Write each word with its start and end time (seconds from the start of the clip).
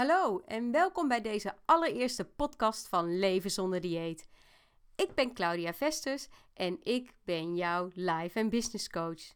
Hallo 0.00 0.42
en 0.46 0.70
welkom 0.70 1.08
bij 1.08 1.20
deze 1.20 1.54
allereerste 1.64 2.24
podcast 2.24 2.88
van 2.88 3.18
Leven 3.18 3.50
zonder 3.50 3.80
dieet. 3.80 4.28
Ik 4.96 5.14
ben 5.14 5.34
Claudia 5.34 5.72
Vestus 5.72 6.28
en 6.54 6.78
ik 6.82 7.12
ben 7.24 7.56
jouw 7.56 7.90
life 7.94 8.38
en 8.38 8.48
business 8.48 8.88
coach. 8.88 9.34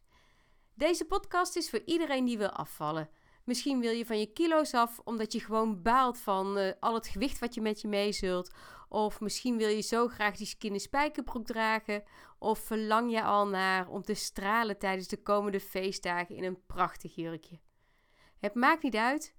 Deze 0.73 1.05
podcast 1.05 1.55
is 1.55 1.69
voor 1.69 1.81
iedereen 1.85 2.25
die 2.25 2.37
wil 2.37 2.49
afvallen. 2.49 3.09
Misschien 3.43 3.79
wil 3.79 3.91
je 3.91 4.05
van 4.05 4.19
je 4.19 4.33
kilo's 4.33 4.73
af 4.73 4.99
omdat 5.03 5.33
je 5.33 5.39
gewoon 5.39 5.81
baalt 5.81 6.17
van 6.17 6.57
uh, 6.57 6.71
al 6.79 6.93
het 6.93 7.07
gewicht 7.07 7.39
wat 7.39 7.53
je 7.53 7.61
met 7.61 7.81
je 7.81 7.87
mee 7.87 8.11
zult. 8.11 8.51
Of 8.89 9.19
misschien 9.19 9.57
wil 9.57 9.69
je 9.69 9.81
zo 9.81 10.07
graag 10.07 10.37
die 10.37 10.47
skinny 10.47 10.79
spijkerbroek 10.79 11.45
dragen. 11.45 12.03
Of 12.39 12.59
verlang 12.59 13.11
je 13.11 13.23
al 13.23 13.47
naar 13.47 13.87
om 13.87 14.01
te 14.01 14.13
stralen 14.13 14.77
tijdens 14.77 15.07
de 15.07 15.21
komende 15.21 15.59
feestdagen 15.59 16.35
in 16.35 16.43
een 16.43 16.65
prachtig 16.65 17.15
jurkje. 17.15 17.59
Het 18.39 18.53
maakt 18.53 18.83
niet 18.83 18.95
uit. 18.95 19.35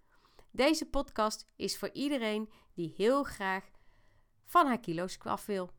Deze 0.56 0.86
podcast 0.86 1.46
is 1.56 1.78
voor 1.78 1.90
iedereen 1.92 2.50
die 2.74 2.94
heel 2.96 3.22
graag 3.22 3.64
van 4.44 4.66
haar 4.66 4.80
kilo's 4.80 5.18
af 5.18 5.46
wil. 5.46 5.70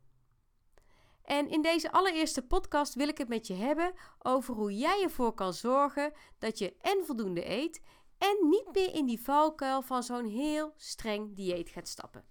En 1.22 1.48
in 1.48 1.62
deze 1.62 1.92
allereerste 1.92 2.42
podcast 2.42 2.94
wil 2.94 3.08
ik 3.08 3.18
het 3.18 3.28
met 3.28 3.46
je 3.46 3.54
hebben 3.54 3.92
over 4.18 4.54
hoe 4.54 4.76
jij 4.76 5.02
ervoor 5.02 5.32
kan 5.32 5.54
zorgen 5.54 6.12
dat 6.38 6.58
je 6.58 6.76
en 6.80 7.04
voldoende 7.04 7.50
eet 7.50 7.82
en 8.18 8.48
niet 8.48 8.68
meer 8.72 8.94
in 8.94 9.06
die 9.06 9.20
valkuil 9.20 9.82
van 9.82 10.02
zo'n 10.02 10.26
heel 10.26 10.72
streng 10.76 11.36
dieet 11.36 11.68
gaat 11.68 11.88
stappen. 11.88 12.24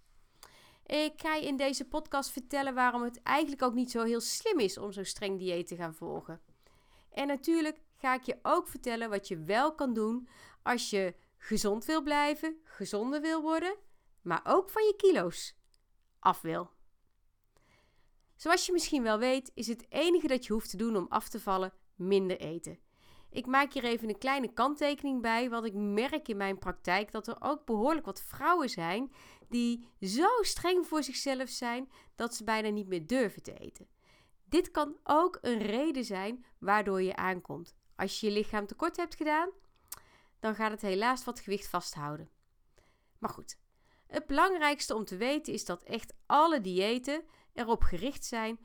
Ik 0.85 1.13
ga 1.15 1.35
je 1.35 1.47
in 1.47 1.57
deze 1.57 1.87
podcast 1.87 2.29
vertellen 2.29 2.73
waarom 2.73 3.03
het 3.03 3.21
eigenlijk 3.23 3.61
ook 3.61 3.73
niet 3.73 3.91
zo 3.91 4.03
heel 4.03 4.21
slim 4.21 4.59
is 4.59 4.77
om 4.77 4.91
zo'n 4.91 5.05
streng 5.05 5.39
dieet 5.39 5.67
te 5.67 5.75
gaan 5.75 5.95
volgen. 5.95 6.41
En 7.11 7.27
natuurlijk 7.27 7.81
ga 7.95 8.13
ik 8.13 8.23
je 8.23 8.39
ook 8.41 8.67
vertellen 8.67 9.09
wat 9.09 9.27
je 9.27 9.37
wel 9.37 9.75
kan 9.75 9.93
doen 9.93 10.27
als 10.63 10.89
je 10.89 11.15
gezond 11.37 11.85
wil 11.85 12.01
blijven, 12.01 12.57
gezonder 12.63 13.21
wil 13.21 13.41
worden, 13.41 13.75
maar 14.21 14.41
ook 14.43 14.69
van 14.69 14.83
je 14.83 14.95
kilo's 14.95 15.55
af 16.19 16.41
wil. 16.41 16.69
Zoals 18.35 18.65
je 18.65 18.71
misschien 18.71 19.03
wel 19.03 19.19
weet, 19.19 19.51
is 19.53 19.67
het 19.67 19.85
enige 19.89 20.27
dat 20.27 20.45
je 20.45 20.53
hoeft 20.53 20.69
te 20.69 20.77
doen 20.77 20.95
om 20.95 21.05
af 21.09 21.29
te 21.29 21.39
vallen 21.39 21.73
minder 21.95 22.39
eten. 22.39 22.79
Ik 23.29 23.45
maak 23.45 23.73
hier 23.73 23.83
even 23.83 24.09
een 24.09 24.17
kleine 24.17 24.53
kanttekening 24.53 25.21
bij, 25.21 25.49
want 25.49 25.65
ik 25.65 25.73
merk 25.73 26.27
in 26.27 26.37
mijn 26.37 26.59
praktijk 26.59 27.11
dat 27.11 27.27
er 27.27 27.37
ook 27.39 27.65
behoorlijk 27.65 28.05
wat 28.05 28.21
vrouwen 28.21 28.69
zijn 28.69 29.11
die 29.49 29.87
zo 30.01 30.27
streng 30.41 30.87
voor 30.87 31.03
zichzelf 31.03 31.49
zijn 31.49 31.91
dat 32.15 32.35
ze 32.35 32.43
bijna 32.43 32.69
niet 32.69 32.87
meer 32.87 33.07
durven 33.07 33.43
te 33.43 33.53
eten. 33.53 33.87
Dit 34.45 34.71
kan 34.71 34.97
ook 35.03 35.37
een 35.41 35.59
reden 35.59 36.05
zijn 36.05 36.45
waardoor 36.59 37.01
je 37.01 37.15
aankomt. 37.15 37.75
Als 37.95 38.19
je 38.19 38.27
je 38.27 38.33
lichaam 38.33 38.67
tekort 38.67 38.97
hebt 38.97 39.15
gedaan, 39.15 39.49
dan 40.47 40.55
gaat 40.55 40.71
het 40.71 40.81
helaas 40.81 41.23
wat 41.23 41.39
gewicht 41.39 41.67
vasthouden. 41.67 42.29
Maar 43.19 43.29
goed, 43.29 43.57
het 44.07 44.25
belangrijkste 44.25 44.95
om 44.95 45.05
te 45.05 45.17
weten 45.17 45.53
is 45.53 45.65
dat 45.65 45.83
echt 45.83 46.13
alle 46.25 46.61
diëten 46.61 47.23
erop 47.53 47.83
gericht 47.83 48.25
zijn 48.25 48.59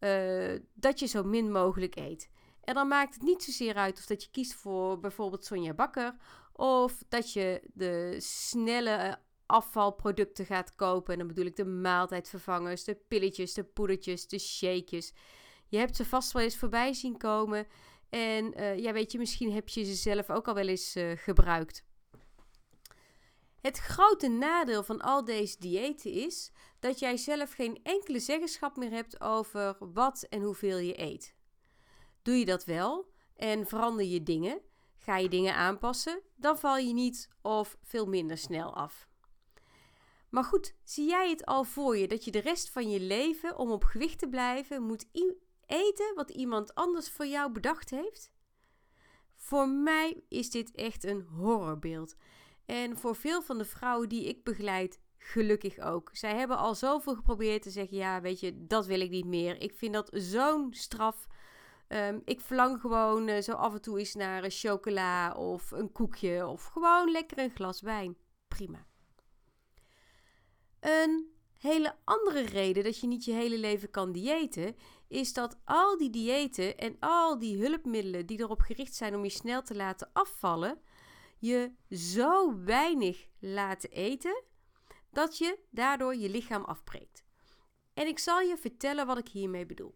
uh, 0.00 0.60
dat 0.72 0.98
je 0.98 1.06
zo 1.06 1.24
min 1.24 1.52
mogelijk 1.52 1.96
eet. 1.96 2.30
En 2.60 2.74
dan 2.74 2.88
maakt 2.88 3.14
het 3.14 3.22
niet 3.22 3.42
zozeer 3.42 3.74
uit 3.74 3.98
of 3.98 4.06
dat 4.06 4.22
je 4.22 4.30
kiest 4.30 4.54
voor 4.54 5.00
bijvoorbeeld 5.00 5.44
Sonja 5.44 5.74
Bakker 5.74 6.16
of 6.52 7.02
dat 7.08 7.32
je 7.32 7.62
de 7.72 8.16
snelle 8.18 9.18
afvalproducten 9.46 10.46
gaat 10.46 10.74
kopen. 10.74 11.12
En 11.12 11.18
dan 11.18 11.28
bedoel 11.28 11.46
ik 11.46 11.56
de 11.56 11.64
maaltijdvervangers, 11.64 12.84
de 12.84 12.94
pilletjes, 13.08 13.54
de 13.54 13.64
poedertjes, 13.64 14.28
de 14.28 14.38
shakejes. 14.38 15.12
Je 15.68 15.78
hebt 15.78 15.96
ze 15.96 16.04
vast 16.04 16.32
wel 16.32 16.42
eens 16.42 16.56
voorbij 16.56 16.92
zien 16.92 17.16
komen. 17.16 17.66
En 18.14 18.60
uh, 18.60 18.78
ja, 18.78 18.92
weet 18.92 19.12
je, 19.12 19.18
misschien 19.18 19.52
heb 19.52 19.68
je 19.68 19.84
ze 19.84 19.94
zelf 19.94 20.30
ook 20.30 20.48
al 20.48 20.54
wel 20.54 20.68
eens 20.68 20.96
uh, 20.96 21.12
gebruikt. 21.16 21.84
Het 23.60 23.78
grote 23.78 24.28
nadeel 24.28 24.82
van 24.82 25.00
al 25.00 25.24
deze 25.24 25.56
diëten 25.58 26.12
is 26.12 26.52
dat 26.80 26.98
jij 26.98 27.16
zelf 27.16 27.52
geen 27.52 27.80
enkele 27.82 28.20
zeggenschap 28.20 28.76
meer 28.76 28.90
hebt 28.90 29.20
over 29.20 29.76
wat 29.92 30.26
en 30.28 30.42
hoeveel 30.42 30.78
je 30.78 31.00
eet. 31.00 31.34
Doe 32.22 32.34
je 32.34 32.44
dat 32.44 32.64
wel 32.64 33.12
en 33.36 33.66
verander 33.66 34.06
je 34.06 34.22
dingen, 34.22 34.60
ga 34.96 35.16
je 35.16 35.28
dingen 35.28 35.54
aanpassen, 35.54 36.20
dan 36.36 36.58
val 36.58 36.76
je 36.76 36.92
niet 36.92 37.28
of 37.42 37.76
veel 37.82 38.06
minder 38.06 38.38
snel 38.38 38.74
af. 38.74 39.08
Maar 40.30 40.44
goed, 40.44 40.74
zie 40.82 41.08
jij 41.08 41.30
het 41.30 41.44
al 41.44 41.64
voor 41.64 41.96
je 41.96 42.08
dat 42.08 42.24
je 42.24 42.30
de 42.30 42.40
rest 42.40 42.70
van 42.70 42.90
je 42.90 43.00
leven 43.00 43.58
om 43.58 43.70
op 43.70 43.84
gewicht 43.84 44.18
te 44.18 44.28
blijven 44.28 44.82
moet 44.82 45.06
eten 45.66 46.14
wat 46.14 46.30
iemand 46.30 46.74
anders 46.74 47.10
voor 47.10 47.26
jou 47.26 47.52
bedacht 47.52 47.90
heeft? 47.90 48.32
Voor 49.34 49.68
mij 49.68 50.22
is 50.28 50.50
dit 50.50 50.70
echt 50.70 51.04
een 51.04 51.22
horrorbeeld. 51.22 52.16
En 52.66 52.98
voor 52.98 53.16
veel 53.16 53.42
van 53.42 53.58
de 53.58 53.64
vrouwen 53.64 54.08
die 54.08 54.24
ik 54.24 54.44
begeleid, 54.44 55.00
gelukkig 55.18 55.78
ook. 55.78 56.10
Zij 56.12 56.36
hebben 56.36 56.56
al 56.56 56.74
zoveel 56.74 57.14
geprobeerd 57.14 57.62
te 57.62 57.70
zeggen: 57.70 57.96
ja, 57.96 58.20
weet 58.20 58.40
je, 58.40 58.66
dat 58.66 58.86
wil 58.86 59.00
ik 59.00 59.10
niet 59.10 59.26
meer. 59.26 59.60
Ik 59.60 59.74
vind 59.74 59.92
dat 59.94 60.10
zo'n 60.12 60.74
straf. 60.74 61.26
Um, 61.88 62.22
ik 62.24 62.40
verlang 62.40 62.80
gewoon 62.80 63.28
uh, 63.28 63.40
zo 63.40 63.52
af 63.52 63.74
en 63.74 63.82
toe 63.82 63.98
eens 63.98 64.14
naar 64.14 64.44
een 64.44 64.50
chocola 64.50 65.32
of 65.32 65.70
een 65.70 65.92
koekje 65.92 66.46
of 66.46 66.64
gewoon 66.64 67.10
lekker 67.10 67.38
een 67.38 67.50
glas 67.50 67.80
wijn. 67.80 68.16
Prima. 68.48 68.86
Een 70.80 71.32
hele 71.58 71.94
andere 72.04 72.40
reden 72.40 72.84
dat 72.84 73.00
je 73.00 73.06
niet 73.06 73.24
je 73.24 73.32
hele 73.32 73.58
leven 73.58 73.90
kan 73.90 74.12
diëten, 74.12 74.76
is 75.14 75.32
dat 75.32 75.56
al 75.64 75.98
die 75.98 76.10
diëten 76.10 76.78
en 76.78 76.96
al 77.00 77.38
die 77.38 77.56
hulpmiddelen 77.56 78.26
die 78.26 78.38
erop 78.38 78.60
gericht 78.60 78.94
zijn 78.94 79.14
om 79.14 79.24
je 79.24 79.30
snel 79.30 79.62
te 79.62 79.74
laten 79.74 80.10
afvallen, 80.12 80.80
je 81.38 81.72
zo 81.90 82.62
weinig 82.64 83.26
laten 83.38 83.90
eten 83.90 84.42
dat 85.10 85.38
je 85.38 85.58
daardoor 85.70 86.16
je 86.16 86.28
lichaam 86.28 86.64
afbreekt. 86.64 87.24
En 87.92 88.06
ik 88.06 88.18
zal 88.18 88.40
je 88.40 88.56
vertellen 88.56 89.06
wat 89.06 89.18
ik 89.18 89.28
hiermee 89.28 89.66
bedoel. 89.66 89.94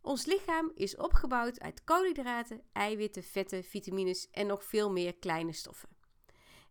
Ons 0.00 0.26
lichaam 0.26 0.72
is 0.74 0.96
opgebouwd 0.96 1.60
uit 1.60 1.84
koolhydraten, 1.84 2.62
eiwitten, 2.72 3.22
vetten, 3.22 3.64
vitamines 3.64 4.30
en 4.30 4.46
nog 4.46 4.64
veel 4.64 4.90
meer 4.90 5.14
kleine 5.14 5.52
stoffen. 5.52 5.88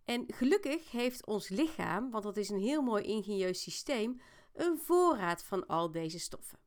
En 0.05 0.23
gelukkig 0.27 0.91
heeft 0.91 1.25
ons 1.25 1.49
lichaam, 1.49 2.11
want 2.11 2.23
dat 2.23 2.37
is 2.37 2.49
een 2.49 2.59
heel 2.59 2.81
mooi 2.81 3.03
ingenieus 3.03 3.61
systeem, 3.61 4.21
een 4.53 4.77
voorraad 4.77 5.43
van 5.43 5.67
al 5.67 5.91
deze 5.91 6.19
stoffen. 6.19 6.62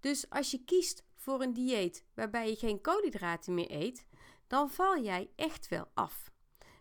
Dus 0.00 0.30
als 0.30 0.50
je 0.50 0.64
kiest 0.64 1.04
voor 1.14 1.42
een 1.42 1.52
dieet 1.52 2.04
waarbij 2.14 2.48
je 2.48 2.56
geen 2.56 2.80
koolhydraten 2.80 3.54
meer 3.54 3.70
eet, 3.70 4.06
dan 4.46 4.70
val 4.70 5.02
jij 5.02 5.30
echt 5.36 5.68
wel 5.68 5.88
af. 5.94 6.30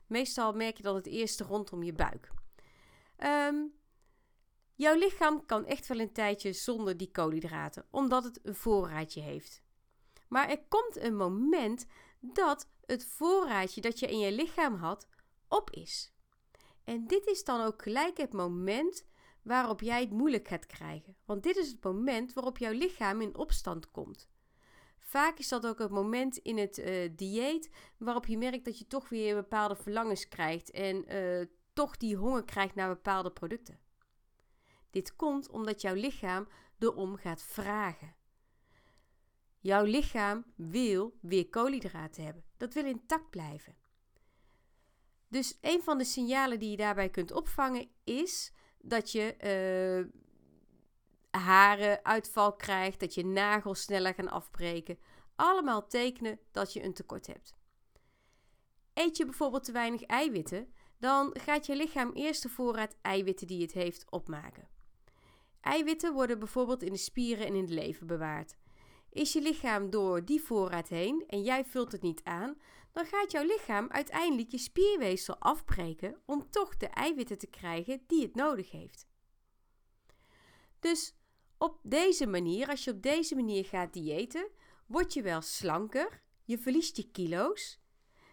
Meestal 0.08 0.54
merk 0.54 0.78
je 0.78 0.84
dat 0.84 0.96
het 0.96 1.08
eerste 1.08 1.44
rondom 1.44 1.84
je 1.84 1.94
buik. 1.94 2.32
Um, 3.18 3.74
jouw 4.76 4.96
lichaam 4.96 5.46
kan 5.46 5.66
echt 5.66 5.88
wel 5.88 6.00
een 6.00 6.14
tijdje 6.14 6.54
zonder 6.54 6.98
die 6.98 7.12
koolhydraten, 7.12 7.86
omdat 7.90 8.24
het 8.24 8.40
een 8.44 8.56
voorraadje 8.56 9.22
heeft. 9.22 9.62
Maar 10.28 10.50
er 10.50 10.64
komt 10.68 10.96
een 10.96 11.16
moment 11.16 11.86
dat 12.20 12.70
het 12.86 13.06
voorraadje 13.06 13.82
dat 13.82 14.00
je 14.00 14.08
in 14.08 14.20
je 14.20 14.32
lichaam 14.32 14.76
had 14.76 15.08
op 15.48 15.72
is. 15.72 16.14
En 16.84 17.08
dit 17.08 17.28
is 17.28 17.44
dan 17.44 17.62
ook 17.62 17.82
gelijk 17.82 18.18
het 18.18 18.34
moment 18.34 19.06
waarop 19.48 19.82
jij 19.82 20.02
het 20.02 20.12
moeilijk 20.12 20.48
gaat 20.48 20.66
krijgen. 20.66 21.16
Want 21.26 21.44
dit 21.44 21.56
is 21.56 21.68
het 21.68 21.84
moment 21.84 22.34
waarop 22.34 22.58
jouw 22.58 22.72
lichaam 22.72 23.22
in 23.22 23.36
opstand 23.36 23.92
komt. 23.92 24.30
Vaak 24.98 25.38
is 25.38 25.48
dat 25.48 25.68
ook 25.68 25.80
het 25.80 25.92
moment 25.92 26.38
in 26.38 26.58
het 26.58 26.78
uh, 26.78 27.10
dieet 27.16 27.70
waarop 27.98 28.26
je 28.26 28.38
merkt 28.38 28.66
dat 28.66 28.80
je 28.80 28.88
toch 28.88 29.10
weer 29.10 29.36
bepaalde 29.36 29.76
verlangens 29.76 30.28
krijgt 30.28 30.72
en 30.72 31.14
uh, 31.16 31.46
toch 31.74 31.98
die 31.98 32.16
honger 32.16 32.44
krijgt 32.44 32.76
naar 32.76 32.90
bepaalde 32.90 33.32
producten. 33.32 33.80
Dit 34.90 35.16
komt 35.16 35.50
omdat 35.50 35.82
jouw 35.82 35.96
lichaam 35.96 36.48
erom 36.80 37.16
gaat 37.16 37.42
vragen. 37.42 38.16
Jouw 39.60 39.84
lichaam 39.84 40.46
wil 40.56 41.18
weer 41.22 41.50
koolhydraten 41.50 42.24
hebben. 42.24 42.44
Dat 42.58 42.74
wil 42.74 42.86
intact 42.86 43.30
blijven. 43.30 43.76
Dus 45.28 45.58
een 45.62 45.82
van 45.82 45.98
de 45.98 46.04
signalen 46.04 46.60
die 46.60 46.70
je 46.70 46.78
daarbij 46.78 47.10
kunt 47.10 47.32
opvangen 47.32 47.90
is 48.04 48.52
dat 48.88 49.12
je 49.12 49.36
uh, 51.32 51.42
haren 51.42 52.06
uitval 52.06 52.56
krijgt, 52.56 53.00
dat 53.00 53.14
je 53.14 53.26
nagels 53.26 53.82
sneller 53.82 54.14
gaan 54.14 54.30
afbreken. 54.30 54.98
Allemaal 55.36 55.88
tekenen 55.88 56.40
dat 56.52 56.74
je 56.74 56.84
een 56.84 56.94
tekort 56.94 57.28
hebt. 57.28 57.56
Eet 58.94 59.18
je 59.18 59.26
bijvoorbeeld 59.26 59.64
te 59.64 59.72
weinig 59.72 60.04
eiwitten, 60.04 60.74
dan 60.98 61.36
gaat 61.40 61.66
je 61.66 61.76
lichaam 61.76 62.12
eerst 62.14 62.44
de 62.44 62.50
voorraad 62.50 62.96
eiwitten 63.02 63.48
die 63.48 63.62
het 63.62 63.72
heeft 63.72 64.06
opmaken. 64.10 64.68
Eiwitten 65.62 66.14
worden 66.14 66.40
bijvoorbeeld 66.40 66.84
in 66.84 66.92
de 66.92 66.98
spieren 66.98 67.46
en 67.46 67.56
in 67.56 67.66
de 67.66 67.74
lever 67.74 68.06
bewaard. 68.06 68.58
Is 69.10 69.34
je 69.34 69.42
lichaam 69.42 69.90
door 69.90 70.26
die 70.26 70.42
voorraad 70.42 70.88
heen 70.88 71.24
en 71.28 71.44
jij 71.44 71.66
vult 71.66 71.92
het 71.92 72.02
niet 72.02 72.24
aan, 72.24 72.58
dan 72.98 73.06
gaat 73.06 73.32
jouw 73.32 73.44
lichaam 73.44 73.90
uiteindelijk 73.90 74.52
je 74.52 74.58
spierweefsel 74.58 75.38
afbreken 75.40 76.22
om 76.26 76.50
toch 76.50 76.78
de 76.78 76.88
eiwitten 76.88 77.38
te 77.38 77.48
krijgen 77.48 78.04
die 78.08 78.22
het 78.22 78.36
nodig 78.36 78.72
heeft. 78.72 79.08
Dus 80.80 81.16
op 81.58 81.80
deze 81.84 82.28
manier, 82.28 82.68
als 82.68 82.84
je 82.84 82.92
op 82.92 83.02
deze 83.02 83.36
manier 83.36 83.66
gaat 83.66 83.94
diëten, 83.94 84.50
word 84.86 85.14
je 85.14 85.22
wel 85.22 85.42
slanker, 85.42 86.22
je 86.44 86.58
verliest 86.58 86.98
je 86.98 87.12
kilo's, 87.12 87.80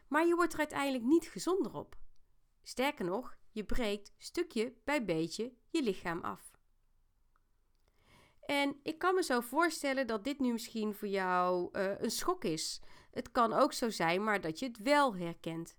maar 0.08 0.26
je 0.26 0.34
wordt 0.34 0.52
er 0.52 0.58
uiteindelijk 0.58 1.04
niet 1.04 1.26
gezonder 1.26 1.74
op. 1.74 1.96
Sterker 2.62 3.04
nog, 3.04 3.36
je 3.50 3.64
breekt 3.64 4.12
stukje 4.18 4.74
bij 4.84 5.04
beetje 5.04 5.52
je 5.70 5.82
lichaam 5.82 6.20
af. 6.20 6.52
En 8.46 8.76
ik 8.82 8.98
kan 8.98 9.14
me 9.14 9.22
zo 9.22 9.40
voorstellen 9.40 10.06
dat 10.06 10.24
dit 10.24 10.38
nu 10.38 10.52
misschien 10.52 10.94
voor 10.94 11.08
jou 11.08 11.68
uh, 11.72 12.00
een 12.00 12.10
schok 12.10 12.44
is. 12.44 12.80
Het 13.14 13.30
kan 13.32 13.52
ook 13.52 13.72
zo 13.72 13.90
zijn, 13.90 14.24
maar 14.24 14.40
dat 14.40 14.58
je 14.58 14.66
het 14.66 14.78
wel 14.78 15.16
herkent. 15.16 15.76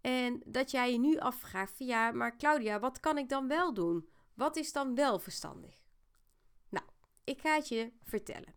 En 0.00 0.42
dat 0.46 0.70
jij 0.70 0.92
je 0.92 0.98
nu 0.98 1.18
afvraagt 1.18 1.78
ja, 1.78 2.12
maar 2.12 2.36
Claudia, 2.36 2.80
wat 2.80 3.00
kan 3.00 3.18
ik 3.18 3.28
dan 3.28 3.48
wel 3.48 3.74
doen? 3.74 4.08
Wat 4.34 4.56
is 4.56 4.72
dan 4.72 4.94
wel 4.94 5.18
verstandig? 5.18 5.82
Nou, 6.68 6.86
ik 7.24 7.40
ga 7.40 7.54
het 7.54 7.68
je 7.68 7.92
vertellen. 8.02 8.54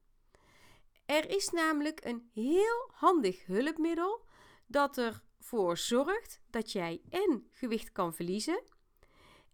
Er 1.06 1.30
is 1.30 1.50
namelijk 1.50 2.06
een 2.06 2.30
heel 2.34 2.90
handig 2.92 3.46
hulpmiddel 3.46 4.26
dat 4.66 4.98
ervoor 4.98 5.78
zorgt 5.78 6.42
dat 6.50 6.72
jij 6.72 7.02
en 7.10 7.48
gewicht 7.52 7.92
kan 7.92 8.14
verliezen 8.14 8.64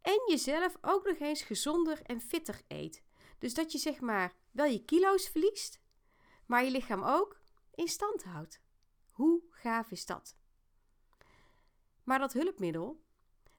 en 0.01 0.23
jezelf 0.27 0.77
ook 0.81 1.05
nog 1.05 1.17
eens 1.17 1.41
gezonder 1.41 2.01
en 2.03 2.21
fitter 2.21 2.61
eet. 2.67 3.03
Dus 3.39 3.53
dat 3.53 3.71
je 3.71 3.77
zeg 3.77 3.99
maar 3.99 4.33
wel 4.51 4.65
je 4.65 4.85
kilo's 4.85 5.29
verliest, 5.29 5.81
maar 6.45 6.63
je 6.63 6.71
lichaam 6.71 7.03
ook 7.03 7.41
in 7.75 7.87
stand 7.87 8.23
houdt. 8.23 8.61
Hoe 9.11 9.41
gaaf 9.49 9.91
is 9.91 10.05
dat? 10.05 10.37
Maar 12.03 12.19
dat 12.19 12.33
hulpmiddel, 12.33 13.03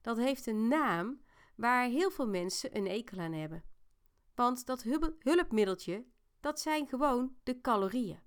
dat 0.01 0.17
heeft 0.17 0.47
een 0.47 0.69
naam 0.69 1.23
waar 1.55 1.89
heel 1.89 2.11
veel 2.11 2.29
mensen 2.29 2.77
een 2.77 2.87
ekel 2.87 3.19
aan 3.19 3.33
hebben. 3.33 3.65
Want 4.35 4.67
dat 4.67 4.83
hulpmiddeltje, 5.19 6.05
dat 6.41 6.61
zijn 6.61 6.87
gewoon 6.87 7.37
de 7.43 7.61
calorieën. 7.61 8.23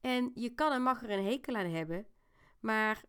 En 0.00 0.30
je 0.34 0.54
kan 0.54 0.72
en 0.72 0.82
mag 0.82 1.02
er 1.02 1.10
een 1.10 1.24
hekel 1.24 1.54
aan 1.54 1.70
hebben, 1.70 2.06
maar 2.60 3.04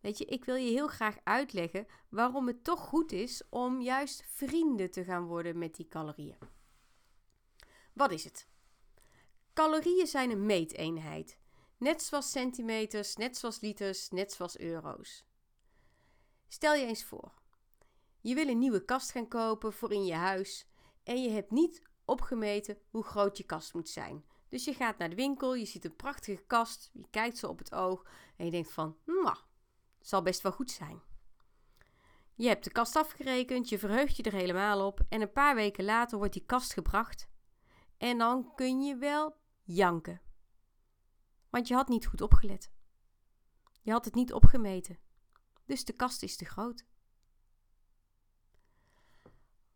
weet 0.00 0.18
je, 0.18 0.24
ik 0.24 0.44
wil 0.44 0.54
je 0.54 0.70
heel 0.70 0.88
graag 0.88 1.16
uitleggen 1.22 1.86
waarom 2.08 2.46
het 2.46 2.64
toch 2.64 2.80
goed 2.80 3.12
is 3.12 3.42
om 3.48 3.80
juist 3.80 4.24
vrienden 4.26 4.90
te 4.90 5.04
gaan 5.04 5.24
worden 5.24 5.58
met 5.58 5.74
die 5.74 5.88
calorieën. 5.88 6.38
Wat 7.92 8.12
is 8.12 8.24
het? 8.24 8.48
Calorieën 9.54 10.06
zijn 10.06 10.30
een 10.30 10.46
meeteenheid. 10.46 11.38
Net 11.78 12.02
zoals 12.02 12.30
centimeters, 12.30 13.16
net 13.16 13.36
zoals 13.36 13.60
liters, 13.60 14.10
net 14.10 14.32
zoals 14.32 14.58
euro's. 14.58 15.24
Stel 16.48 16.74
je 16.74 16.86
eens 16.86 17.04
voor. 17.04 17.32
Je 18.20 18.34
wil 18.34 18.48
een 18.48 18.58
nieuwe 18.58 18.84
kast 18.84 19.10
gaan 19.10 19.28
kopen 19.28 19.72
voor 19.72 19.92
in 19.92 20.04
je 20.04 20.14
huis 20.14 20.66
en 21.02 21.22
je 21.22 21.30
hebt 21.30 21.50
niet 21.50 21.82
opgemeten 22.04 22.78
hoe 22.90 23.04
groot 23.04 23.36
je 23.36 23.44
kast 23.44 23.74
moet 23.74 23.88
zijn. 23.88 24.24
Dus 24.48 24.64
je 24.64 24.74
gaat 24.74 24.98
naar 24.98 25.10
de 25.10 25.16
winkel, 25.16 25.54
je 25.54 25.64
ziet 25.64 25.84
een 25.84 25.96
prachtige 25.96 26.44
kast, 26.46 26.90
je 26.92 27.06
kijkt 27.10 27.38
zo 27.38 27.48
op 27.48 27.58
het 27.58 27.74
oog 27.74 28.06
en 28.36 28.44
je 28.44 28.50
denkt 28.50 28.72
van, 28.72 28.96
nou, 29.04 29.36
zal 30.00 30.22
best 30.22 30.42
wel 30.42 30.52
goed 30.52 30.70
zijn. 30.70 31.02
Je 32.34 32.48
hebt 32.48 32.64
de 32.64 32.70
kast 32.70 32.96
afgerekend, 32.96 33.68
je 33.68 33.78
verheugt 33.78 34.16
je 34.16 34.22
er 34.22 34.32
helemaal 34.32 34.86
op 34.86 35.00
en 35.08 35.20
een 35.20 35.32
paar 35.32 35.54
weken 35.54 35.84
later 35.84 36.18
wordt 36.18 36.32
die 36.32 36.44
kast 36.46 36.72
gebracht. 36.72 37.28
En 37.96 38.18
dan 38.18 38.54
kun 38.54 38.82
je 38.82 38.96
wel 38.96 39.42
janken. 39.64 40.20
Want 41.50 41.68
je 41.68 41.74
had 41.74 41.88
niet 41.88 42.06
goed 42.06 42.20
opgelet. 42.20 42.70
Je 43.82 43.90
had 43.90 44.04
het 44.04 44.14
niet 44.14 44.32
opgemeten. 44.32 44.98
Dus 45.64 45.84
de 45.84 45.92
kast 45.92 46.22
is 46.22 46.36
te 46.36 46.44
groot. 46.44 46.84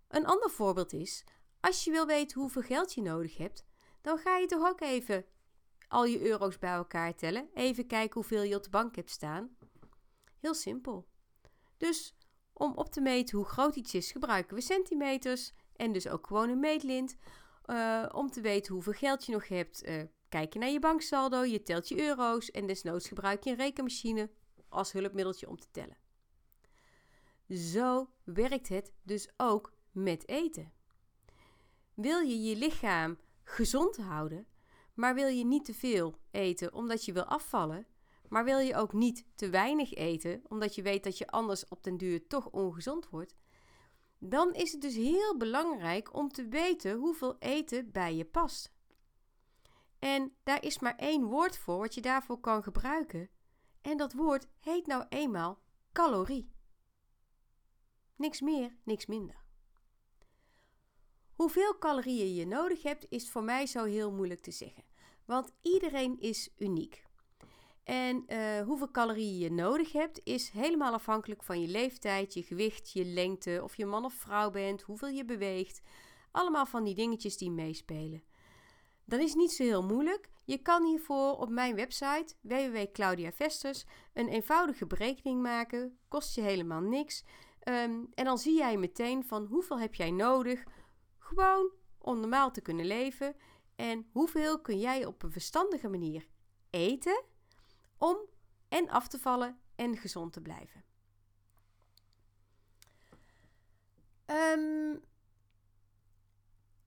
Een 0.08 0.26
ander 0.26 0.50
voorbeeld 0.50 0.92
is, 0.92 1.24
als 1.60 1.84
je 1.84 1.90
wil 1.90 2.06
weten 2.06 2.40
hoeveel 2.40 2.62
geld 2.62 2.94
je 2.94 3.02
nodig 3.02 3.36
hebt, 3.36 3.66
dan 4.00 4.18
ga 4.18 4.36
je 4.36 4.46
toch 4.46 4.68
ook 4.68 4.80
even 4.80 5.24
al 5.88 6.04
je 6.04 6.20
euro's 6.20 6.58
bij 6.58 6.72
elkaar 6.72 7.14
tellen. 7.14 7.48
Even 7.54 7.86
kijken 7.86 8.14
hoeveel 8.14 8.42
je 8.42 8.56
op 8.56 8.62
de 8.62 8.70
bank 8.70 8.96
hebt 8.96 9.10
staan. 9.10 9.56
Heel 10.38 10.54
simpel. 10.54 11.08
Dus 11.76 12.16
om 12.52 12.72
op 12.74 12.92
te 12.92 13.00
meten 13.00 13.36
hoe 13.36 13.46
groot 13.46 13.76
iets 13.76 13.94
is, 13.94 14.12
gebruiken 14.12 14.54
we 14.54 14.60
centimeters 14.60 15.52
en 15.76 15.92
dus 15.92 16.08
ook 16.08 16.26
gewoon 16.26 16.48
een 16.48 16.60
meetlint. 16.60 17.16
Uh, 17.70 18.06
om 18.12 18.30
te 18.30 18.40
weten 18.40 18.74
hoeveel 18.74 18.92
geld 18.92 19.26
je 19.26 19.32
nog 19.32 19.48
hebt, 19.48 19.88
uh, 19.88 20.02
kijk 20.28 20.52
je 20.52 20.58
naar 20.58 20.68
je 20.68 20.78
banksaldo, 20.78 21.44
je 21.44 21.62
telt 21.62 21.88
je 21.88 22.00
euro's 22.00 22.50
en 22.50 22.66
desnoods 22.66 23.08
gebruik 23.08 23.44
je 23.44 23.50
een 23.50 23.56
rekenmachine 23.56 24.30
als 24.68 24.92
hulpmiddeltje 24.92 25.48
om 25.48 25.58
te 25.58 25.70
tellen. 25.70 25.96
Zo 27.48 28.10
werkt 28.24 28.68
het 28.68 28.92
dus 29.02 29.28
ook 29.36 29.72
met 29.90 30.28
eten. 30.28 30.72
Wil 31.94 32.20
je 32.20 32.42
je 32.42 32.56
lichaam 32.56 33.18
gezond 33.42 33.96
houden, 33.96 34.46
maar 34.94 35.14
wil 35.14 35.28
je 35.28 35.44
niet 35.44 35.64
te 35.64 35.74
veel 35.74 36.18
eten 36.30 36.72
omdat 36.72 37.04
je 37.04 37.12
wil 37.12 37.24
afvallen, 37.24 37.86
maar 38.28 38.44
wil 38.44 38.58
je 38.58 38.76
ook 38.76 38.92
niet 38.92 39.26
te 39.34 39.50
weinig 39.50 39.94
eten 39.94 40.42
omdat 40.48 40.74
je 40.74 40.82
weet 40.82 41.04
dat 41.04 41.18
je 41.18 41.26
anders 41.26 41.68
op 41.68 41.82
den 41.84 41.96
duur 41.96 42.26
toch 42.26 42.46
ongezond 42.50 43.08
wordt, 43.08 43.34
dan 44.18 44.54
is 44.54 44.72
het 44.72 44.80
dus 44.80 44.94
heel 44.94 45.36
belangrijk 45.36 46.14
om 46.14 46.28
te 46.28 46.48
weten 46.48 46.96
hoeveel 46.96 47.36
eten 47.38 47.90
bij 47.90 48.14
je 48.14 48.24
past. 48.24 48.72
En 49.98 50.36
daar 50.42 50.64
is 50.64 50.78
maar 50.78 50.96
één 50.96 51.24
woord 51.24 51.58
voor 51.58 51.78
wat 51.78 51.94
je 51.94 52.00
daarvoor 52.00 52.40
kan 52.40 52.62
gebruiken. 52.62 53.30
En 53.80 53.96
dat 53.96 54.12
woord 54.12 54.46
heet 54.60 54.86
nou 54.86 55.04
eenmaal 55.08 55.58
calorie. 55.92 56.50
Niks 58.16 58.40
meer, 58.40 58.76
niks 58.84 59.06
minder. 59.06 59.46
Hoeveel 61.34 61.78
calorieën 61.78 62.34
je 62.34 62.46
nodig 62.46 62.82
hebt, 62.82 63.06
is 63.08 63.30
voor 63.30 63.42
mij 63.42 63.66
zo 63.66 63.84
heel 63.84 64.12
moeilijk 64.12 64.40
te 64.40 64.50
zeggen. 64.50 64.84
Want 65.24 65.52
iedereen 65.62 66.20
is 66.20 66.50
uniek. 66.56 67.07
En 67.88 68.24
uh, 68.26 68.60
hoeveel 68.60 68.90
calorieën 68.90 69.38
je 69.38 69.50
nodig 69.50 69.92
hebt, 69.92 70.20
is 70.24 70.50
helemaal 70.50 70.92
afhankelijk 70.92 71.42
van 71.42 71.60
je 71.60 71.68
leeftijd, 71.68 72.34
je 72.34 72.42
gewicht, 72.42 72.92
je 72.92 73.04
lengte, 73.04 73.60
of 73.62 73.76
je 73.76 73.86
man 73.86 74.04
of 74.04 74.14
vrouw 74.14 74.50
bent, 74.50 74.82
hoeveel 74.82 75.08
je 75.08 75.24
beweegt. 75.24 75.80
Allemaal 76.30 76.66
van 76.66 76.84
die 76.84 76.94
dingetjes 76.94 77.36
die 77.36 77.50
meespelen. 77.50 78.22
Dan 79.04 79.20
is 79.20 79.34
niet 79.34 79.52
zo 79.52 79.62
heel 79.62 79.82
moeilijk. 79.82 80.28
Je 80.44 80.58
kan 80.58 80.84
hiervoor 80.84 81.36
op 81.38 81.48
mijn 81.48 81.74
website 81.74 82.34
www.claudiavesters 82.40 83.84
een 84.12 84.28
eenvoudige 84.28 84.86
berekening 84.86 85.42
maken. 85.42 85.98
Kost 86.08 86.34
je 86.34 86.40
helemaal 86.40 86.80
niks. 86.80 87.24
Um, 87.64 88.08
en 88.14 88.24
dan 88.24 88.38
zie 88.38 88.56
jij 88.56 88.76
meteen 88.76 89.24
van 89.24 89.46
hoeveel 89.46 89.78
heb 89.80 89.94
jij 89.94 90.10
nodig 90.10 90.64
gewoon 91.18 91.72
om 91.98 92.20
normaal 92.20 92.50
te 92.50 92.60
kunnen 92.60 92.86
leven. 92.86 93.36
En 93.76 94.08
hoeveel 94.12 94.60
kun 94.60 94.78
jij 94.78 95.06
op 95.06 95.22
een 95.22 95.32
verstandige 95.32 95.88
manier 95.88 96.28
eten 96.70 97.27
om 97.98 98.18
en 98.68 98.88
af 98.88 99.08
te 99.08 99.18
vallen 99.18 99.58
en 99.74 99.96
gezond 99.96 100.32
te 100.32 100.40
blijven. 100.40 100.84
Um, 104.26 105.00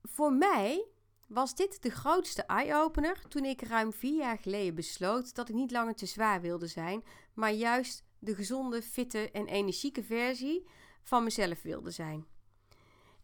voor 0.02 0.32
mij 0.32 0.86
was 1.26 1.54
dit 1.54 1.82
de 1.82 1.90
grootste 1.90 2.42
eye-opener 2.42 3.28
toen 3.28 3.44
ik 3.44 3.62
ruim 3.62 3.92
vier 3.92 4.16
jaar 4.16 4.38
geleden 4.38 4.74
besloot 4.74 5.34
dat 5.34 5.48
ik 5.48 5.54
niet 5.54 5.70
langer 5.70 5.94
te 5.94 6.06
zwaar 6.06 6.40
wilde 6.40 6.66
zijn, 6.66 7.04
maar 7.34 7.52
juist 7.52 8.04
de 8.18 8.34
gezonde, 8.34 8.82
fitte 8.82 9.30
en 9.30 9.46
energieke 9.46 10.02
versie 10.04 10.68
van 11.02 11.24
mezelf 11.24 11.62
wilde 11.62 11.90
zijn. 11.90 12.26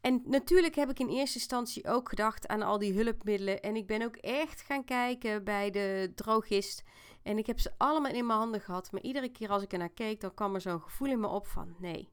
En 0.00 0.22
natuurlijk 0.24 0.74
heb 0.74 0.90
ik 0.90 0.98
in 0.98 1.08
eerste 1.08 1.38
instantie 1.38 1.88
ook 1.88 2.08
gedacht 2.08 2.48
aan 2.48 2.62
al 2.62 2.78
die 2.78 2.92
hulpmiddelen. 2.92 3.60
En 3.60 3.76
ik 3.76 3.86
ben 3.86 4.02
ook 4.02 4.16
echt 4.16 4.60
gaan 4.60 4.84
kijken 4.84 5.44
bij 5.44 5.70
de 5.70 6.12
drogist. 6.14 6.82
En 7.22 7.38
ik 7.38 7.46
heb 7.46 7.60
ze 7.60 7.72
allemaal 7.76 8.12
in 8.12 8.26
mijn 8.26 8.38
handen 8.38 8.60
gehad. 8.60 8.92
Maar 8.92 9.02
iedere 9.02 9.28
keer 9.28 9.50
als 9.50 9.62
ik 9.62 9.72
er 9.72 9.78
naar 9.78 9.88
keek, 9.88 10.20
dan 10.20 10.34
kwam 10.34 10.54
er 10.54 10.60
zo'n 10.60 10.82
gevoel 10.82 11.08
in 11.08 11.20
me 11.20 11.26
op 11.26 11.46
van 11.46 11.74
nee, 11.78 12.08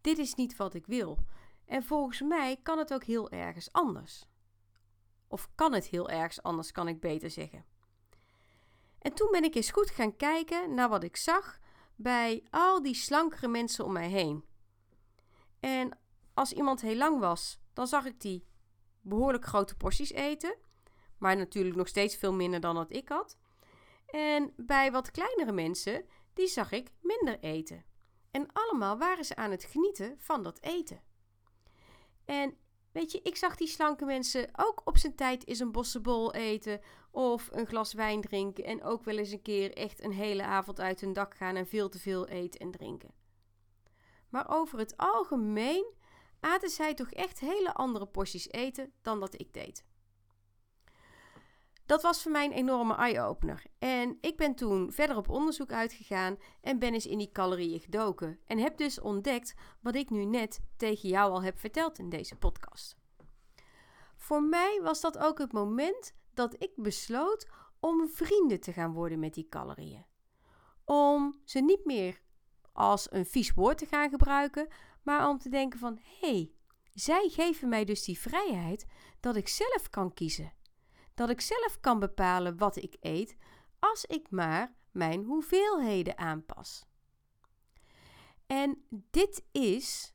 dit 0.00 0.18
is 0.18 0.34
niet 0.34 0.56
wat 0.56 0.74
ik 0.74 0.86
wil. 0.86 1.18
En 1.66 1.82
volgens 1.82 2.20
mij 2.20 2.56
kan 2.62 2.78
het 2.78 2.94
ook 2.94 3.04
heel 3.04 3.30
ergens 3.30 3.72
anders. 3.72 4.24
Of 5.28 5.48
kan 5.54 5.72
het 5.72 5.86
heel 5.86 6.08
ergens 6.08 6.42
anders, 6.42 6.72
kan 6.72 6.88
ik 6.88 7.00
beter 7.00 7.30
zeggen. 7.30 7.64
En 8.98 9.12
toen 9.14 9.28
ben 9.30 9.44
ik 9.44 9.54
eens 9.54 9.70
goed 9.70 9.90
gaan 9.90 10.16
kijken 10.16 10.74
naar 10.74 10.88
wat 10.88 11.04
ik 11.04 11.16
zag 11.16 11.58
bij 11.96 12.44
al 12.50 12.82
die 12.82 12.94
slankere 12.94 13.48
mensen 13.48 13.84
om 13.84 13.92
mij 13.92 14.08
heen. 14.08 14.44
En 15.60 15.98
als 16.34 16.52
iemand 16.52 16.80
heel 16.80 16.96
lang 16.96 17.18
was, 17.18 17.60
dan 17.72 17.86
zag 17.86 18.04
ik 18.04 18.20
die 18.20 18.46
behoorlijk 19.00 19.44
grote 19.44 19.76
porties 19.76 20.12
eten. 20.12 20.56
Maar 21.18 21.36
natuurlijk 21.36 21.76
nog 21.76 21.88
steeds 21.88 22.16
veel 22.16 22.32
minder 22.32 22.60
dan 22.60 22.74
wat 22.74 22.92
ik 22.92 23.08
had. 23.08 23.38
En 24.06 24.52
bij 24.56 24.92
wat 24.92 25.10
kleinere 25.10 25.52
mensen, 25.52 26.04
die 26.32 26.46
zag 26.46 26.72
ik 26.72 26.92
minder 27.00 27.38
eten. 27.40 27.84
En 28.30 28.52
allemaal 28.52 28.98
waren 28.98 29.24
ze 29.24 29.36
aan 29.36 29.50
het 29.50 29.64
genieten 29.64 30.14
van 30.18 30.42
dat 30.42 30.62
eten. 30.62 31.02
En 32.24 32.56
weet 32.92 33.12
je, 33.12 33.20
ik 33.22 33.36
zag 33.36 33.56
die 33.56 33.68
slanke 33.68 34.04
mensen 34.04 34.48
ook 34.52 34.80
op 34.84 34.98
zijn 34.98 35.14
tijd 35.14 35.46
eens 35.46 35.58
een 35.58 35.72
bossenbol 35.72 36.34
eten 36.34 36.80
of 37.10 37.48
een 37.52 37.66
glas 37.66 37.92
wijn 37.92 38.20
drinken 38.20 38.64
en 38.64 38.82
ook 38.82 39.04
wel 39.04 39.18
eens 39.18 39.30
een 39.30 39.42
keer 39.42 39.76
echt 39.76 40.04
een 40.04 40.12
hele 40.12 40.42
avond 40.42 40.80
uit 40.80 41.00
hun 41.00 41.12
dak 41.12 41.34
gaan 41.34 41.56
en 41.56 41.66
veel 41.66 41.88
te 41.88 41.98
veel 41.98 42.26
eten 42.26 42.60
en 42.60 42.70
drinken. 42.70 43.14
Maar 44.28 44.48
over 44.48 44.78
het 44.78 44.96
algemeen 44.96 45.94
aten 46.44 46.70
zij 46.70 46.94
toch 46.94 47.10
echt 47.10 47.40
hele 47.40 47.74
andere 47.74 48.06
porties 48.06 48.50
eten 48.50 48.92
dan 49.02 49.20
dat 49.20 49.40
ik 49.40 49.52
deed. 49.52 49.84
Dat 51.86 52.02
was 52.02 52.22
voor 52.22 52.32
mij 52.32 52.44
een 52.44 52.52
enorme 52.52 52.94
eye-opener. 52.94 53.64
En 53.78 54.18
ik 54.20 54.36
ben 54.36 54.54
toen 54.54 54.92
verder 54.92 55.16
op 55.16 55.28
onderzoek 55.28 55.72
uitgegaan 55.72 56.38
en 56.60 56.78
ben 56.78 56.92
eens 56.92 57.06
in 57.06 57.18
die 57.18 57.32
calorieën 57.32 57.80
gedoken. 57.80 58.38
En 58.46 58.58
heb 58.58 58.76
dus 58.76 59.00
ontdekt 59.00 59.54
wat 59.80 59.94
ik 59.94 60.10
nu 60.10 60.24
net 60.24 60.60
tegen 60.76 61.08
jou 61.08 61.32
al 61.32 61.42
heb 61.42 61.58
verteld 61.58 61.98
in 61.98 62.08
deze 62.08 62.36
podcast. 62.36 62.96
Voor 64.16 64.42
mij 64.42 64.80
was 64.82 65.00
dat 65.00 65.18
ook 65.18 65.38
het 65.38 65.52
moment 65.52 66.14
dat 66.34 66.54
ik 66.62 66.72
besloot 66.76 67.48
om 67.80 68.08
vrienden 68.08 68.60
te 68.60 68.72
gaan 68.72 68.92
worden 68.92 69.18
met 69.18 69.34
die 69.34 69.48
calorieën. 69.48 70.06
Om 70.84 71.40
ze 71.44 71.60
niet 71.60 71.84
meer 71.84 72.20
als 72.72 73.12
een 73.12 73.26
vies 73.26 73.54
woord 73.54 73.78
te 73.78 73.86
gaan 73.86 74.10
gebruiken, 74.10 74.68
maar 75.04 75.28
om 75.28 75.38
te 75.38 75.48
denken 75.48 75.78
van 75.78 75.98
hé, 76.20 76.28
hey, 76.28 76.52
zij 76.92 77.28
geven 77.28 77.68
mij 77.68 77.84
dus 77.84 78.04
die 78.04 78.18
vrijheid 78.18 78.86
dat 79.20 79.36
ik 79.36 79.48
zelf 79.48 79.88
kan 79.90 80.14
kiezen. 80.14 80.52
Dat 81.14 81.30
ik 81.30 81.40
zelf 81.40 81.80
kan 81.80 81.98
bepalen 81.98 82.56
wat 82.56 82.76
ik 82.76 82.96
eet 83.00 83.36
als 83.78 84.04
ik 84.04 84.30
maar 84.30 84.74
mijn 84.90 85.24
hoeveelheden 85.24 86.18
aanpas. 86.18 86.86
En 88.46 88.84
dit 89.10 89.44
is 89.52 90.14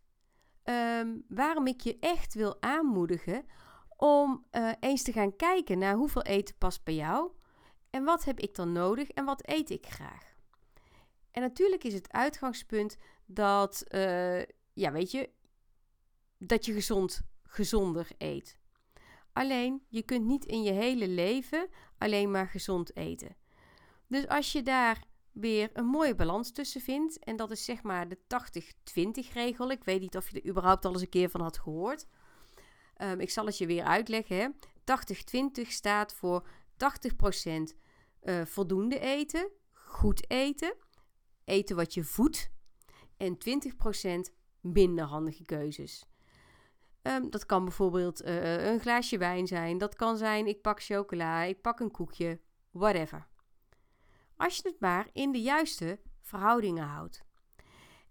ehm, 0.63 1.17
waarom 1.27 1.67
ik 1.67 1.81
je 1.81 1.97
echt 1.99 2.33
wil 2.33 2.61
aanmoedigen 2.61 3.45
om 3.95 4.45
uh, 4.51 4.71
eens 4.79 5.03
te 5.03 5.11
gaan 5.11 5.35
kijken 5.35 5.77
naar 5.77 5.95
hoeveel 5.95 6.21
eten 6.21 6.55
past 6.57 6.83
bij 6.83 6.95
jou 6.95 7.31
en 7.89 8.03
wat 8.03 8.23
heb 8.23 8.39
ik 8.39 8.55
dan 8.55 8.71
nodig 8.71 9.09
en 9.09 9.25
wat 9.25 9.47
eet 9.47 9.69
ik 9.69 9.85
graag. 9.85 10.35
En 11.31 11.41
natuurlijk 11.41 11.83
is 11.83 11.93
het 11.93 12.11
uitgangspunt 12.11 12.97
dat, 13.25 13.83
uh, 13.87 14.41
ja, 14.79 14.91
weet 14.91 15.11
je, 15.11 15.29
dat 16.37 16.65
je 16.65 16.73
gezond, 16.73 17.21
gezonder 17.43 18.07
eet. 18.17 18.59
Alleen, 19.33 19.83
je 19.87 20.01
kunt 20.01 20.25
niet 20.25 20.45
in 20.45 20.63
je 20.63 20.71
hele 20.71 21.07
leven 21.07 21.69
alleen 21.97 22.31
maar 22.31 22.47
gezond 22.47 22.95
eten. 22.95 23.35
Dus 24.07 24.27
als 24.27 24.51
je 24.51 24.63
daar 24.63 25.03
weer 25.31 25.69
een 25.73 25.85
mooie 25.85 26.15
balans 26.15 26.51
tussen 26.51 26.81
vindt, 26.81 27.19
en 27.19 27.35
dat 27.35 27.51
is 27.51 27.65
zeg 27.65 27.83
maar 27.83 28.07
de 28.09 28.17
80-20 29.27 29.33
regel. 29.33 29.71
Ik 29.71 29.83
weet 29.83 30.01
niet 30.01 30.17
of 30.17 30.29
je 30.29 30.41
er 30.41 30.49
überhaupt 30.49 30.85
al 30.85 30.91
eens 30.91 31.01
een 31.01 31.09
keer 31.09 31.29
van 31.29 31.41
had 31.41 31.57
gehoord. 31.57 32.07
Um, 33.01 33.19
ik 33.19 33.29
zal 33.29 33.45
het 33.45 33.57
je 33.57 33.65
weer 33.65 33.83
uitleggen. 33.83 34.55
80-20 35.61 35.67
staat 35.67 36.13
voor 36.13 36.47
80% 36.47 36.47
uh, 37.47 37.69
eh, 38.19 38.45
voldoende 38.45 38.99
eten, 38.99 39.49
goed 39.71 40.29
eten, 40.29 40.75
eten 41.45 41.75
wat 41.75 41.93
je 41.93 42.03
voedt, 42.03 42.51
en 43.17 43.37
20% 44.29 44.38
minder 44.61 45.05
handige 45.05 45.45
keuzes. 45.45 46.05
Um, 47.01 47.29
dat 47.29 47.45
kan 47.45 47.63
bijvoorbeeld 47.63 48.25
uh, 48.25 48.71
een 48.71 48.79
glaasje 48.79 49.17
wijn 49.17 49.47
zijn. 49.47 49.77
Dat 49.77 49.95
kan 49.95 50.17
zijn 50.17 50.47
ik 50.47 50.61
pak 50.61 50.81
chocola, 50.81 51.41
ik 51.41 51.61
pak 51.61 51.79
een 51.79 51.91
koekje, 51.91 52.39
whatever. 52.71 53.27
Als 54.37 54.55
je 54.55 54.69
het 54.69 54.79
maar 54.79 55.09
in 55.13 55.31
de 55.31 55.41
juiste 55.41 55.99
verhoudingen 56.21 56.85
houdt. 56.85 57.23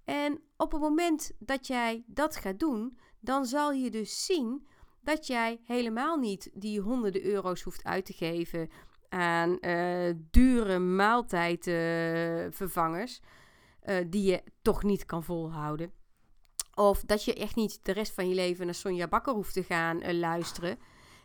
En 0.04 0.42
op 0.56 0.72
het 0.72 0.80
moment 0.80 1.32
dat 1.38 1.66
jij 1.66 2.04
dat 2.06 2.36
gaat 2.36 2.58
doen, 2.58 2.98
dan 3.20 3.46
zal 3.46 3.72
je 3.72 3.90
dus 3.90 4.24
zien 4.24 4.68
dat 5.00 5.26
jij 5.26 5.60
helemaal 5.64 6.16
niet 6.16 6.50
die 6.54 6.80
honderden 6.80 7.24
euro's 7.24 7.62
hoeft 7.62 7.84
uit 7.84 8.04
te 8.04 8.12
geven 8.12 8.70
aan 9.08 9.58
uh, 9.60 10.14
dure 10.30 10.78
maaltijdvervangers 10.78 13.20
die 14.06 14.30
je 14.30 14.42
toch 14.62 14.82
niet 14.82 15.04
kan 15.04 15.24
volhouden. 15.24 15.92
Of 16.78 17.00
dat 17.00 17.24
je 17.24 17.34
echt 17.34 17.56
niet 17.56 17.80
de 17.82 17.92
rest 17.92 18.12
van 18.12 18.28
je 18.28 18.34
leven 18.34 18.64
naar 18.64 18.74
Sonja 18.74 19.08
Bakker 19.08 19.32
hoeft 19.32 19.52
te 19.52 19.62
gaan 19.62 20.02
uh, 20.02 20.12
luisteren. 20.12 20.78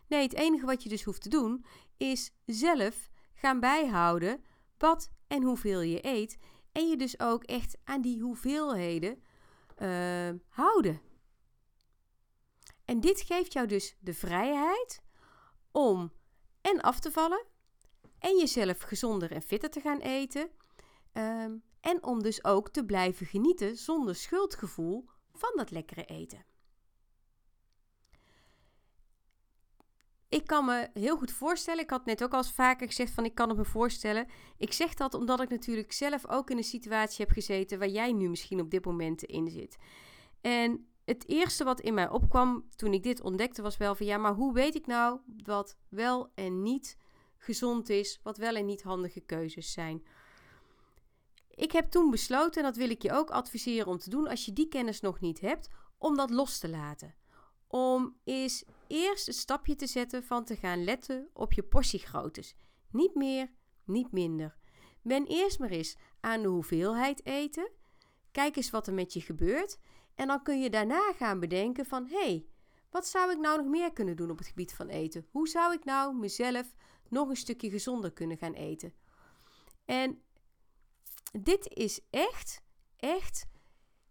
Nee, 0.08 0.22
het 0.22 0.34
enige 0.34 0.66
wat 0.66 0.84
je 0.84 0.90
dus 0.90 1.04
hoeft 1.04 1.22
te 1.22 1.30
doen 1.30 1.66
is 1.98 2.34
zelf 2.46 3.10
gaan 3.34 3.60
bijhouden 3.60 4.44
wat 4.78 5.12
en 5.28 5.44
hoeveel 5.44 5.82
je 5.82 6.06
eet. 6.06 6.38
En 6.72 6.88
je 6.88 6.98
dus 6.98 7.20
ook 7.20 7.44
echt 7.44 7.78
aan 7.84 8.02
die 8.02 8.22
hoeveelheden 8.22 9.24
uh, 9.82 10.30
houden. 10.50 11.02
En 12.86 13.00
dit 13.00 13.22
geeft 13.22 13.54
jou 13.54 13.68
dus 13.68 13.98
de 14.00 14.14
vrijheid 14.14 15.02
om 15.72 16.12
en 16.62 16.82
af 16.82 17.00
te 17.00 17.12
vallen 17.12 17.46
en 18.20 18.38
jezelf 18.38 18.82
gezonder 18.82 19.32
en 19.32 19.42
fitter 19.42 19.70
te 19.70 19.82
gaan 19.82 20.00
eten. 20.00 20.50
Um, 21.14 21.64
en 21.82 22.04
om 22.04 22.24
dus 22.24 22.44
ook 22.44 22.70
te 22.70 22.86
blijven 22.86 23.26
genieten 23.26 23.78
zonder 23.78 24.16
schuldgevoel 24.16 25.12
van 25.34 25.52
dat 25.56 25.72
lekkere 25.72 26.06
eten. 26.06 26.46
Ik 30.30 30.48
kan 30.48 30.66
me 30.66 30.90
heel 30.94 31.18
goed 31.18 31.32
voorstellen, 31.32 31.84
ik 31.84 31.90
had 31.90 32.06
net 32.06 32.24
ook 32.24 32.32
al 32.32 32.38
eens 32.38 32.52
vaker 32.52 32.88
gezegd 32.88 33.12
van 33.12 33.26
ik 33.26 33.36
kan 33.36 33.50
het 33.50 33.58
me 33.58 33.66
voorstellen. 33.66 34.28
Ik 34.58 34.74
zeg 34.74 34.94
dat 34.94 35.14
omdat 35.14 35.42
ik 35.42 35.50
natuurlijk 35.50 35.92
zelf 35.92 36.28
ook 36.28 36.50
in 36.50 36.58
een 36.58 36.64
situatie 36.64 37.26
heb 37.26 37.34
gezeten 37.34 37.80
waar 37.80 37.88
jij 37.88 38.12
nu 38.12 38.30
misschien 38.30 38.60
op 38.60 38.70
dit 38.70 38.86
moment 38.86 39.24
in 39.24 39.50
zit. 39.50 39.78
En 40.42 40.88
het 41.06 41.28
eerste 41.28 41.64
wat 41.64 41.80
in 41.80 41.94
mij 41.94 42.10
opkwam 42.10 42.70
toen 42.76 42.94
ik 42.94 43.04
dit 43.04 43.22
ontdekte 43.22 43.62
was 43.62 43.78
wel 43.78 43.96
van 43.96 44.06
ja, 44.06 44.18
maar 44.18 44.34
hoe 44.34 44.54
weet 44.54 44.76
ik 44.76 44.86
nou 44.86 45.20
wat 45.44 45.78
wel 45.90 46.32
en 46.36 46.62
niet 46.62 46.98
gezond 47.38 47.90
is, 47.90 48.20
wat 48.24 48.38
wel 48.38 48.56
en 48.56 48.66
niet 48.66 48.84
handige 48.84 49.22
keuzes 49.22 49.72
zijn? 49.72 50.04
Ik 51.56 51.72
heb 51.72 51.92
toen 51.92 52.10
besloten, 52.10 52.62
en 52.62 52.68
dat 52.68 52.78
wil 52.78 52.90
ik 52.90 53.02
je 53.02 53.12
ook 53.12 53.30
adviseren 53.30 53.88
om 53.88 53.98
te 53.98 54.10
doen 54.10 54.28
als 54.28 54.46
je 54.46 54.54
die 54.54 54.68
kennis 54.68 55.00
nog 55.00 55.20
niet 55.20 55.40
hebt, 55.40 55.70
om 55.98 56.16
dat 56.16 56.30
los 56.30 56.60
te 56.60 56.70
laten. 56.70 57.16
Om 57.68 58.18
eens 58.24 58.64
eerst 58.88 59.28
een 59.28 59.34
stapje 59.34 59.76
te 59.76 59.88
zetten 59.88 60.24
van 60.24 60.46
te 60.46 60.56
gaan 60.56 60.84
letten 60.84 61.30
op 61.34 61.54
je 61.54 61.64
portiegroottes. 61.64 62.56
Niet 62.92 63.16
meer, 63.16 63.52
niet 63.86 64.12
minder. 64.12 64.58
Ben 65.02 65.26
eerst 65.26 65.60
maar 65.60 65.70
eens 65.70 65.98
aan 66.20 66.42
de 66.42 66.48
hoeveelheid 66.48 67.26
eten. 67.26 67.72
Kijk 68.32 68.56
eens 68.56 68.70
wat 68.70 68.88
er 68.88 68.94
met 68.94 69.14
je 69.14 69.22
gebeurt. 69.22 69.80
En 70.16 70.28
dan 70.28 70.44
kun 70.44 70.62
je 70.62 70.70
daarna 70.70 71.14
gaan 71.14 71.40
bedenken 71.40 71.86
van... 71.86 72.08
hé, 72.08 72.18
hey, 72.18 72.46
wat 72.90 73.08
zou 73.08 73.32
ik 73.32 73.38
nou 73.38 73.58
nog 73.58 73.68
meer 73.68 73.94
kunnen 73.94 74.16
doen 74.16 74.32
op 74.32 74.38
het 74.38 74.48
gebied 74.48 74.74
van 74.74 74.88
eten? 74.88 75.28
Hoe 75.32 75.48
zou 75.48 75.74
ik 75.74 75.84
nou 75.84 76.16
mezelf 76.16 76.74
nog 77.10 77.30
een 77.30 77.36
stukje 77.36 77.70
gezonder 77.70 78.12
kunnen 78.12 78.38
gaan 78.38 78.54
eten? 78.54 78.94
En 79.86 80.22
dit 81.42 81.68
is 81.74 82.02
echt, 82.10 82.64
echt 82.98 83.46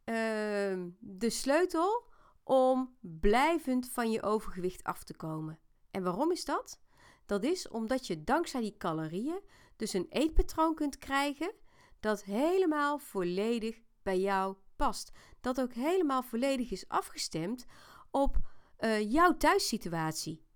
uh, 0.05 0.85
de 0.99 1.31
sleutel 1.31 2.11
om 2.43 2.97
blijvend 3.01 3.89
van 3.89 4.11
je 4.11 4.23
overgewicht 4.23 4.83
af 4.83 5.05
te 5.05 5.17
komen. 5.17 5.59
En 5.91 6.03
waarom 6.03 6.31
is 6.31 6.45
dat? 6.45 6.81
Dat 7.27 7.45
is 7.45 7.69
omdat 7.69 8.07
je 8.07 8.25
dankzij 8.25 8.61
die 8.61 8.77
calorieën 8.77 9.41
dus 9.77 9.93
een 9.93 10.07
eetpatroon 10.09 10.75
kunt 10.75 10.99
krijgen 10.99 11.55
dat 12.01 12.25
helemaal 12.25 12.99
volledig 12.99 13.81
bij 14.03 14.21
jou 14.21 14.57
past. 14.77 15.13
Dat 15.41 15.61
ook 15.61 15.73
helemaal 15.73 16.23
volledig 16.23 16.71
is 16.71 16.89
afgestemd 16.89 17.65
op 18.11 18.37
uh, 18.79 19.11
jouw 19.11 19.37
thuissituatie. 19.37 20.47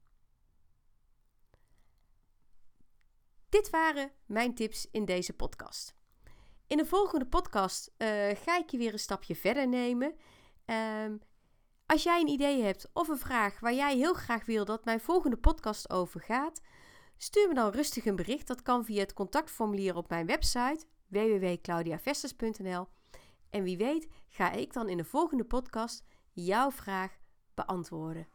Dit 3.49 3.71
waren 3.71 4.13
mijn 4.27 4.55
tips 4.55 4.89
in 4.91 5.05
deze 5.05 5.33
podcast. 5.33 5.95
In 6.67 6.77
de 6.77 6.87
volgende 6.87 7.27
podcast 7.27 7.95
uh, 7.99 8.09
ga 8.35 8.59
ik 8.59 8.71
je 8.71 8.79
weer 8.79 8.93
een 8.93 8.99
stapje 8.99 9.37
verder 9.37 9.69
nemen. 9.69 10.15
Um, 11.05 11.21
als 11.87 12.03
jij 12.03 12.21
een 12.21 12.29
idee 12.29 12.63
hebt 12.63 12.91
of 12.93 13.09
een 13.09 13.19
vraag 13.19 13.61
waar 13.61 13.75
jij 13.75 13.97
heel 13.97 14.15
graag 14.15 14.45
wil 14.45 14.65
dat 14.65 14.85
mijn 14.85 15.01
volgende 15.01 15.37
podcast 15.37 15.91
over 15.91 16.21
gaat, 16.21 16.61
stuur 17.17 17.49
me 17.49 17.55
dan 17.55 17.71
rustig 17.71 18.07
een 18.07 18.17
bericht. 18.17 18.47
Dat 18.47 18.63
kan 18.63 18.85
via 18.85 19.01
het 19.01 19.13
contactformulier 19.13 19.97
op 19.97 20.09
mijn 20.09 20.27
website 20.27 20.85
www.claudiavesters.nl. 21.07 22.89
En 23.51 23.63
wie 23.63 23.77
weet 23.77 24.09
ga 24.29 24.51
ik 24.51 24.73
dan 24.73 24.89
in 24.89 24.97
de 24.97 25.05
volgende 25.05 25.45
podcast 25.45 26.05
jouw 26.33 26.71
vraag 26.71 27.19
beantwoorden. 27.55 28.29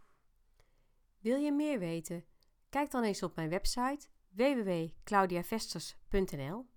Wil 1.20 1.38
je 1.38 1.52
meer 1.52 1.80
weten? 1.80 2.26
Kijk 2.70 2.92
dan 2.92 3.04
eens 3.04 3.24
op 3.24 3.36
mijn 3.36 3.50
website 3.50 4.08
www.claudiavesters.nl 4.30 6.71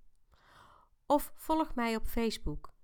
of 1.06 1.32
volg 1.34 1.74
mij 1.74 1.96
op 1.96 2.06
Facebook. 2.06 2.74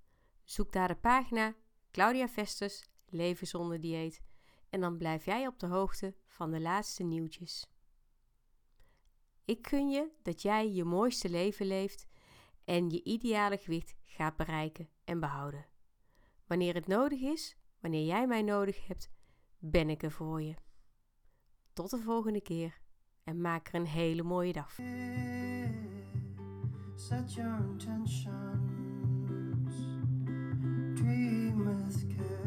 Zoek 0.44 0.72
daar 0.72 0.88
de 0.88 0.96
pagina 0.96 1.54
Claudia 1.90 2.28
Vesters 2.28 2.88
Leven 3.06 3.46
zonder 3.46 3.80
dieet 3.80 4.22
en 4.68 4.80
dan 4.80 4.96
blijf 4.96 5.24
jij 5.24 5.46
op 5.46 5.58
de 5.58 5.66
hoogte 5.66 6.14
van 6.26 6.50
de 6.50 6.60
laatste 6.60 7.02
nieuwtjes. 7.02 7.66
Ik 9.44 9.66
gun 9.66 9.90
je 9.90 10.10
dat 10.22 10.42
jij 10.42 10.72
je 10.72 10.84
mooiste 10.84 11.28
leven 11.30 11.66
leeft 11.66 12.06
en 12.64 12.90
je 12.90 13.02
ideale 13.02 13.58
gewicht 13.58 13.94
gaat 14.04 14.36
bereiken 14.36 14.88
en 15.04 15.20
behouden. 15.20 15.66
Wanneer 16.46 16.74
het 16.74 16.86
nodig 16.86 17.20
is, 17.20 17.56
wanneer 17.80 18.06
jij 18.06 18.26
mij 18.26 18.42
nodig 18.42 18.86
hebt, 18.86 19.10
ben 19.58 19.90
ik 19.90 20.02
er 20.02 20.12
voor 20.12 20.42
je. 20.42 20.54
Tot 21.72 21.90
de 21.90 21.98
volgende 21.98 22.40
keer 22.40 22.80
en 23.24 23.40
maak 23.40 23.68
er 23.68 23.74
een 23.74 23.86
hele 23.86 24.22
mooie 24.22 24.52
dag. 24.52 24.76
Set 27.08 27.34
your 27.34 27.56
intentions, 27.56 28.26
dream 31.00 31.64
with 31.64 32.14
care. 32.14 32.39